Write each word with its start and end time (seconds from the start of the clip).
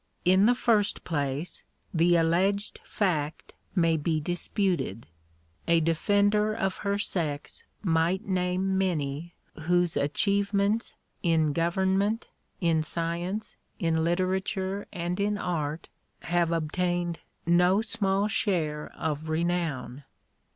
In 0.25 0.47
the 0.47 0.55
first 0.55 1.03
place, 1.03 1.61
the 1.93 2.15
alleged 2.15 2.79
fact 2.83 3.53
may 3.75 3.97
be 3.97 4.19
disputed. 4.19 5.05
A 5.67 5.79
defender 5.79 6.55
of 6.55 6.77
her 6.77 6.97
sex 6.97 7.65
might 7.83 8.25
name 8.25 8.79
many 8.79 9.35
whose 9.65 9.95
achievements 9.95 10.95
in 11.21 11.53
government, 11.53 12.29
in 12.61 12.81
science, 12.81 13.57
in 13.77 14.03
literature, 14.03 14.87
and 14.91 15.19
in 15.19 15.37
art, 15.37 15.87
have 16.21 16.51
ob 16.51 16.71
tained 16.71 17.17
no 17.45 17.83
small 17.83 18.27
share 18.27 18.91
of 18.97 19.29
renown. 19.29 20.03